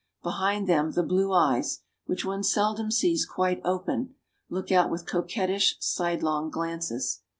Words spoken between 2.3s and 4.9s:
seldom sees quite open, look out